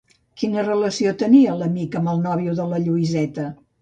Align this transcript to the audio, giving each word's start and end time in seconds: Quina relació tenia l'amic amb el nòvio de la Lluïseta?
Quina 0.43 0.61
relació 0.67 1.13
tenia 1.23 1.53
l'amic 1.59 1.99
amb 2.01 2.13
el 2.15 2.25
nòvio 2.27 2.57
de 2.61 2.67
la 2.73 2.81
Lluïseta? 2.87 3.47